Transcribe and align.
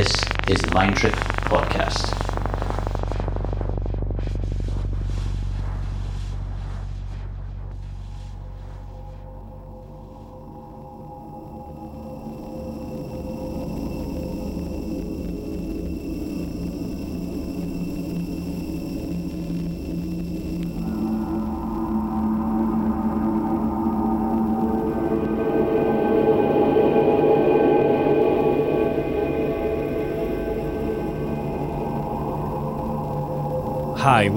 This 0.00 0.24
is 0.48 0.62
the 0.62 0.72
Mind 0.72 0.96
Trip 0.96 1.12
Podcast. 1.52 2.29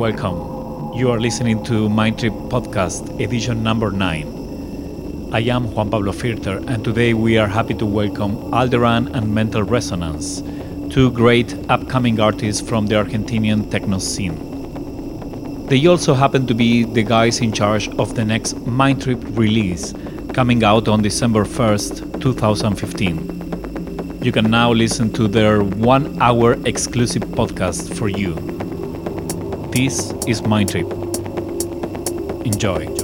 Welcome. 0.03 0.91
You 0.93 1.11
are 1.11 1.17
listening 1.17 1.63
to 1.63 1.87
Mind 1.87 2.19
Trip 2.19 2.33
Podcast, 2.53 3.17
edition 3.23 3.63
number 3.63 3.89
9. 3.89 5.29
I 5.31 5.39
am 5.39 5.73
Juan 5.73 5.89
Pablo 5.89 6.11
Firter, 6.11 6.57
and 6.67 6.83
today 6.83 7.13
we 7.13 7.37
are 7.37 7.47
happy 7.47 7.73
to 7.75 7.85
welcome 7.85 8.35
Alderan 8.51 9.15
and 9.15 9.33
Mental 9.33 9.63
Resonance, 9.63 10.43
two 10.93 11.09
great 11.11 11.55
upcoming 11.69 12.19
artists 12.19 12.61
from 12.61 12.87
the 12.87 12.95
Argentinian 12.95 13.71
techno 13.71 13.97
scene. 13.97 14.35
They 15.67 15.87
also 15.87 16.13
happen 16.13 16.47
to 16.47 16.53
be 16.53 16.83
the 16.83 17.03
guys 17.03 17.39
in 17.39 17.53
charge 17.53 17.87
of 17.97 18.13
the 18.13 18.25
next 18.25 18.57
Mind 18.67 19.03
Trip 19.03 19.23
release, 19.37 19.93
coming 20.33 20.65
out 20.65 20.89
on 20.89 21.01
December 21.01 21.45
1st, 21.45 22.19
2015. 22.19 24.19
You 24.21 24.33
can 24.33 24.51
now 24.51 24.73
listen 24.73 25.13
to 25.13 25.29
their 25.29 25.63
one 25.63 26.21
hour 26.21 26.57
exclusive 26.65 27.23
podcast 27.39 27.97
for 27.97 28.09
you. 28.09 28.52
This 29.73 30.13
is 30.27 30.43
Mind 30.43 30.69
Trip. 30.69 30.85
Enjoy. 32.45 33.02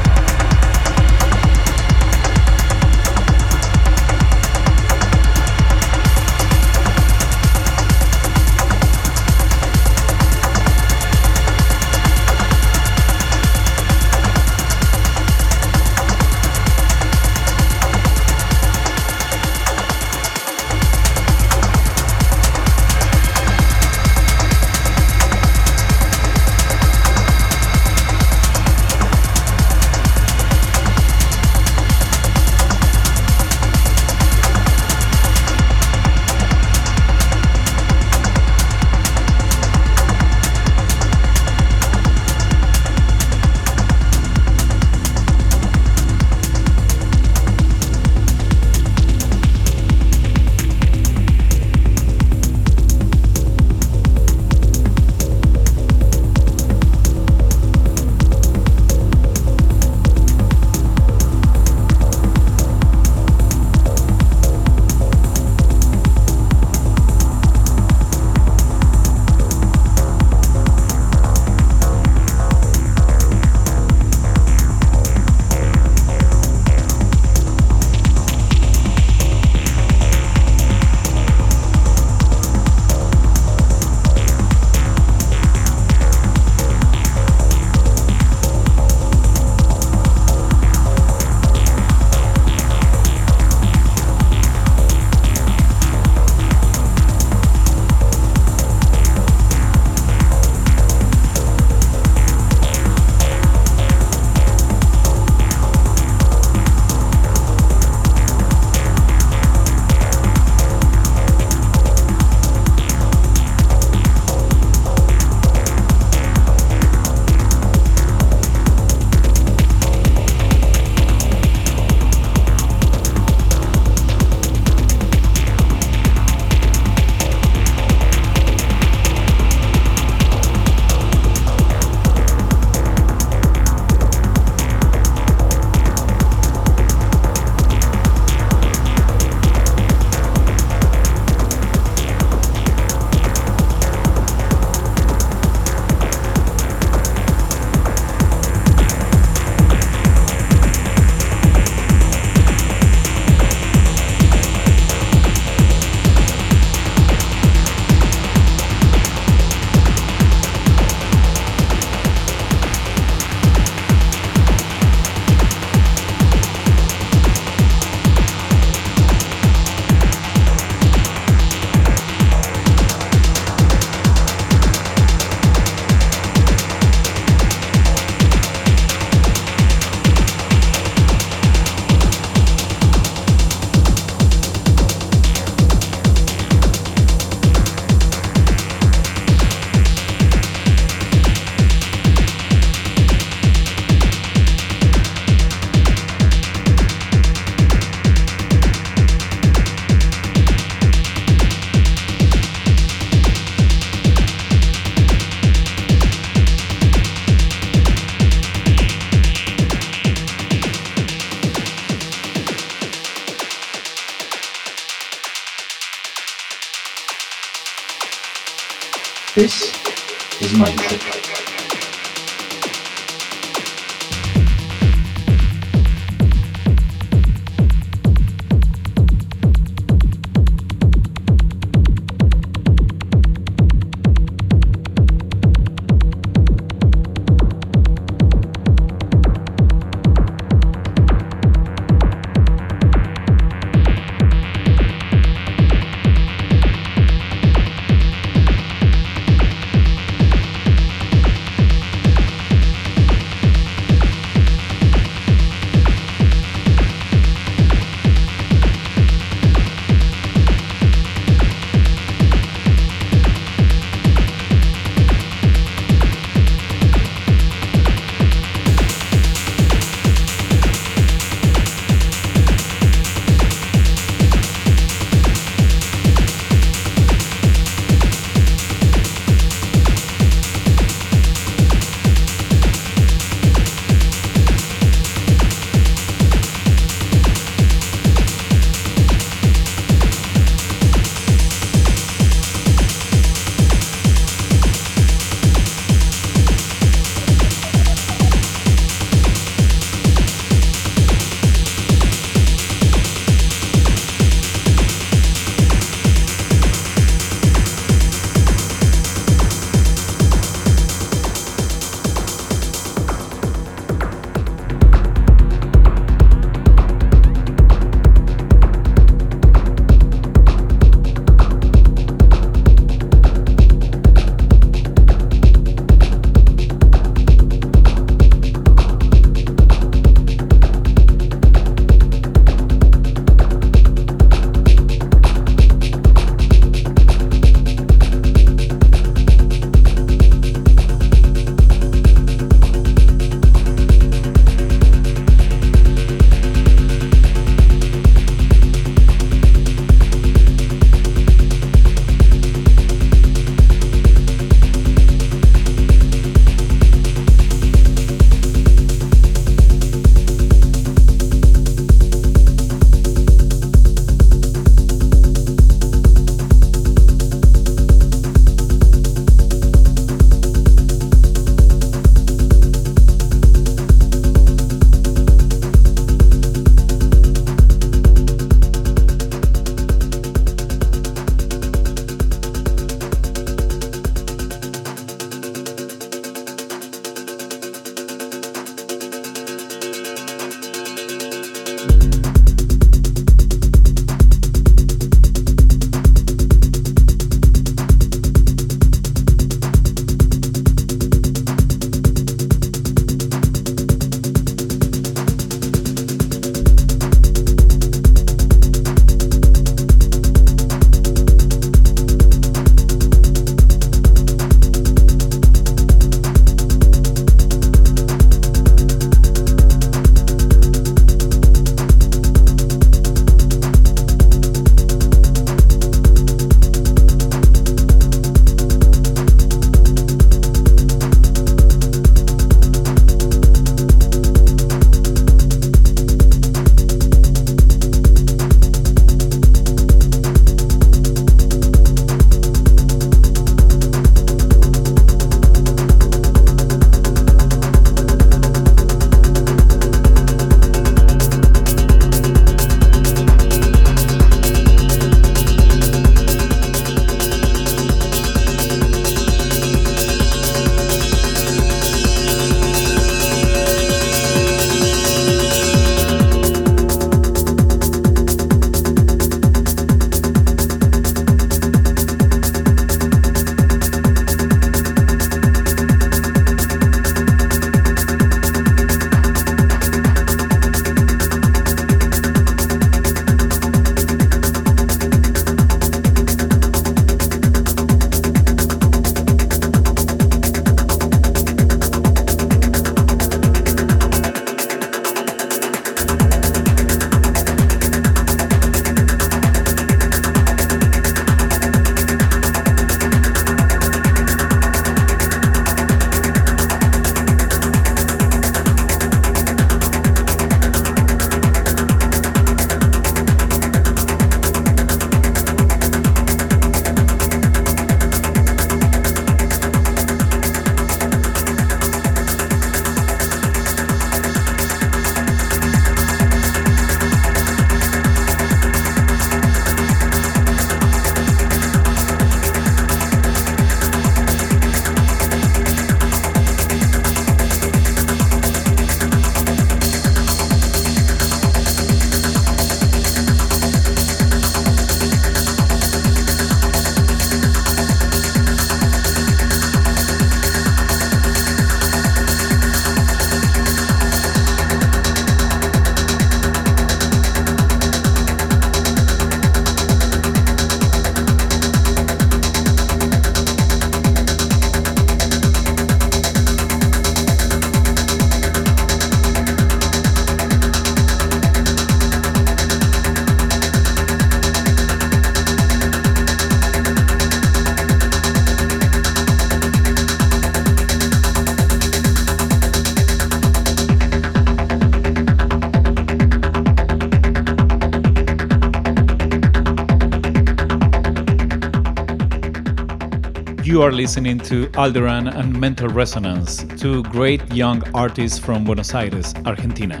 You 593.68 593.82
are 593.82 593.92
listening 593.92 594.38
to 594.48 594.68
Alderan 594.68 595.28
and 595.28 595.60
Mental 595.60 595.88
Resonance, 595.88 596.64
two 596.80 597.02
great 597.02 597.52
young 597.52 597.82
artists 597.94 598.38
from 598.38 598.64
Buenos 598.64 598.94
Aires, 598.94 599.34
Argentina. 599.44 600.00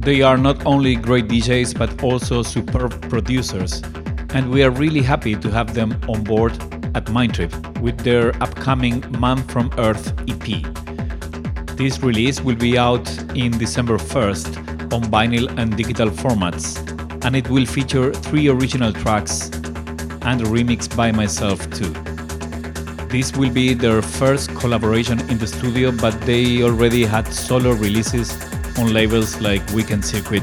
They 0.00 0.22
are 0.22 0.38
not 0.38 0.64
only 0.64 0.94
great 0.94 1.28
DJs 1.28 1.76
but 1.76 2.02
also 2.02 2.42
superb 2.42 3.06
producers, 3.10 3.82
and 4.30 4.50
we 4.50 4.62
are 4.64 4.70
really 4.70 5.02
happy 5.02 5.34
to 5.36 5.50
have 5.50 5.74
them 5.74 5.92
on 6.08 6.24
board 6.24 6.52
at 6.96 7.04
Mindtrip 7.12 7.52
with 7.82 7.98
their 7.98 8.34
upcoming 8.42 9.04
Man 9.20 9.42
from 9.48 9.70
Earth 9.76 10.14
EP. 10.26 10.62
This 11.76 11.98
release 11.98 12.40
will 12.40 12.56
be 12.56 12.78
out 12.78 13.06
in 13.36 13.50
December 13.58 13.98
1st 13.98 14.90
on 14.90 15.02
vinyl 15.10 15.54
and 15.58 15.76
digital 15.76 16.08
formats, 16.08 16.80
and 17.26 17.36
it 17.36 17.50
will 17.50 17.66
feature 17.66 18.10
three 18.14 18.48
original 18.48 18.90
tracks 18.90 19.50
and 20.26 20.42
a 20.42 20.44
remix 20.44 20.94
by 20.94 21.10
myself 21.12 21.58
too. 21.70 21.92
This 23.08 23.34
will 23.36 23.50
be 23.50 23.72
their 23.72 24.02
first 24.02 24.50
collaboration 24.56 25.20
in 25.30 25.38
the 25.38 25.46
studio, 25.46 25.92
but 25.92 26.20
they 26.22 26.62
already 26.62 27.04
had 27.04 27.32
solo 27.32 27.70
releases 27.72 28.36
on 28.78 28.92
labels 28.92 29.40
like 29.40 29.66
Weekend 29.70 30.04
Circuit, 30.04 30.42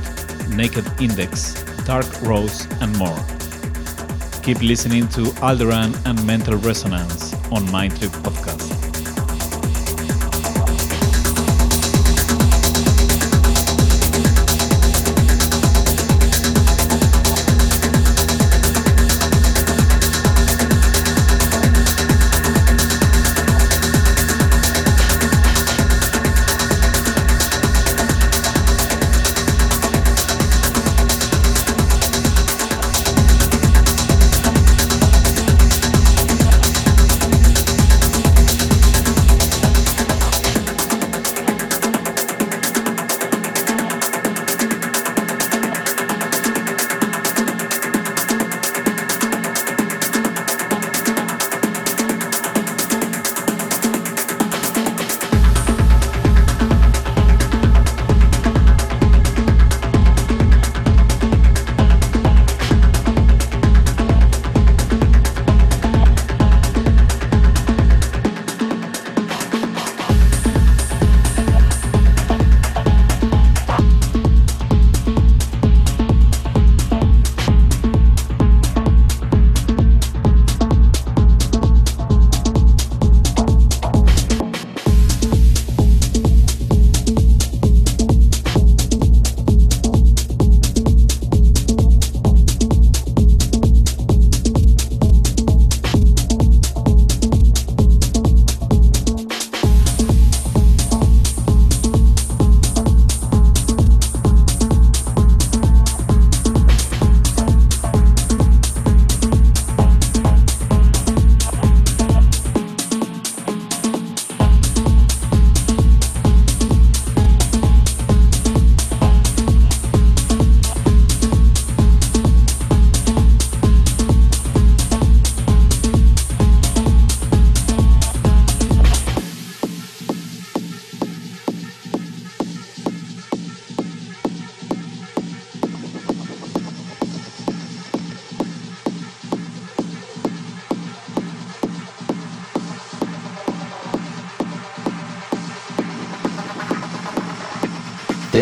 Naked 0.49 0.85
Index, 0.99 1.61
Dark 1.85 2.07
Rose, 2.23 2.65
and 2.81 2.97
more. 2.97 3.19
Keep 4.41 4.61
listening 4.61 5.07
to 5.09 5.21
Alderan 5.41 5.93
and 6.05 6.25
Mental 6.25 6.55
Resonance 6.55 7.33
on 7.51 7.67
Mindtrip 7.67 8.11
Podcast. 8.23 8.72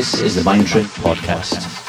This 0.02 0.20
is 0.20 0.34
the 0.34 0.41
Mindtrip 0.41 0.88
Podcast. 1.04 1.80